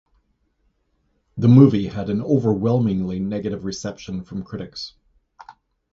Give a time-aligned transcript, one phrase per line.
[1.37, 4.95] The movie had an overwhelmingly negative reception from critics.